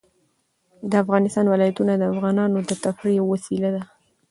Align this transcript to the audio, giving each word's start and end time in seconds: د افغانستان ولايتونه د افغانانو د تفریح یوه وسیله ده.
د 0.89 0.91
افغانستان 1.03 1.45
ولايتونه 1.49 1.93
د 1.97 2.03
افغانانو 2.13 2.57
د 2.69 2.71
تفریح 2.85 3.15
یوه 3.19 3.29
وسیله 3.33 3.69
ده. 3.75 3.83